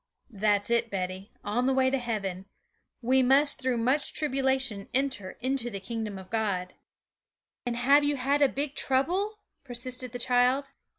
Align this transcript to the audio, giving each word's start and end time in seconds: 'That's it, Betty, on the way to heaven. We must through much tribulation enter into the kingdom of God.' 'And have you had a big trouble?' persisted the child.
'That's 0.31 0.71
it, 0.71 0.89
Betty, 0.89 1.31
on 1.43 1.67
the 1.67 1.75
way 1.75 1.91
to 1.91 1.99
heaven. 1.99 2.45
We 3.03 3.21
must 3.21 3.61
through 3.61 3.77
much 3.77 4.13
tribulation 4.13 4.89
enter 4.95 5.37
into 5.41 5.69
the 5.69 5.79
kingdom 5.79 6.17
of 6.17 6.31
God.' 6.31 6.73
'And 7.67 7.75
have 7.77 8.03
you 8.03 8.15
had 8.15 8.41
a 8.41 8.49
big 8.49 8.73
trouble?' 8.73 9.37
persisted 9.63 10.11
the 10.11 10.17
child. 10.17 10.65